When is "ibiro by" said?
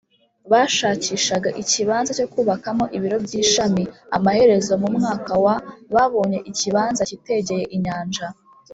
2.95-3.33